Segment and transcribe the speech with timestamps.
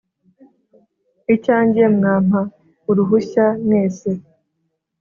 [1.35, 2.41] Icyanjye mwampa
[2.89, 4.09] uruhushya mwese,